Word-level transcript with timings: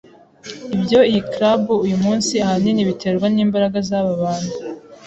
Ibyo 0.75 0.99
iyi 1.09 1.21
club 1.31 1.61
uyumunsi 1.85 2.33
ahanini 2.45 2.87
biterwa 2.89 3.25
nimbaraga 3.29 3.77
zaba 3.89 4.11
bantu. 4.23 4.51